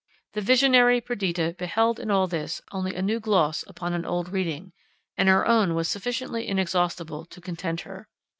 [0.33, 4.71] The visionary Perdita beheld in all this only a new gloss upon an old reading,
[5.15, 8.07] and her own was sufficiently inexhaustible to content her.